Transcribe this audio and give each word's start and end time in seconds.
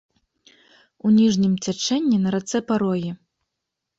У 1.07 1.11
ніжнім 1.17 1.51
цячэнні 1.67 2.17
на 2.23 2.29
рацэ 2.39 2.57
парогі. 2.71 3.11